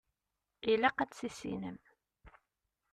Ilaq 0.71 0.97
ad 0.99 1.09
tt-tissinem. 1.11 1.77